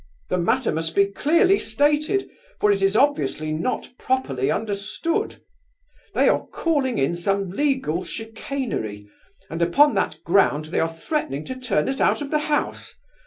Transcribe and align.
"The 0.29 0.39
matter 0.39 0.71
must 0.71 0.95
be 0.95 1.05
clearly 1.05 1.59
stated, 1.59 2.27
for 2.59 2.71
it 2.71 2.81
is 2.81 2.95
obviously 2.95 3.51
not 3.51 3.87
properly 3.99 4.49
understood. 4.49 5.35
They 6.15 6.27
are 6.27 6.47
calling 6.47 6.97
in 6.97 7.15
some 7.15 7.51
legal 7.51 8.03
chicanery, 8.03 9.07
and 9.47 9.61
upon 9.61 9.93
that 9.93 10.17
ground 10.23 10.65
they 10.73 10.79
are 10.79 10.89
threatening 10.91 11.45
to 11.45 11.55
turn 11.55 11.87
us 11.87 12.01
out 12.01 12.19
of 12.19 12.31
the 12.31 12.39
house! 12.49 12.95